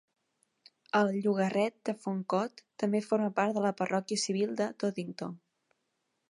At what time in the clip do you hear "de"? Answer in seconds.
1.89-1.95, 3.59-3.65, 4.63-4.71